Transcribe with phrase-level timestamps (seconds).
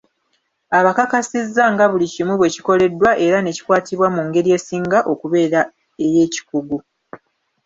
[0.77, 5.61] Abakakasiza nga buli kimu bwekikoleddwa era ne kikwatibwa mu ngeri esinga okubeera
[6.03, 6.77] ey’ekikugu.